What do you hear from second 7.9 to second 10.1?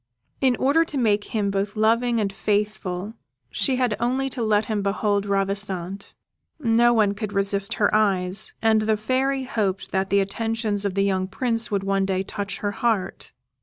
eyes, and the Fairy hoped that